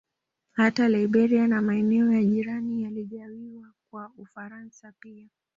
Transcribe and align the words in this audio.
Hata 0.51 0.89
Liberia 0.89 1.47
na 1.47 1.61
maeneo 1.61 2.13
ya 2.13 2.23
jirani 2.23 2.83
yaligawiwa 2.83 3.67
kwa 3.91 4.11
Ufaransa 4.17 4.93
pia 4.99 5.29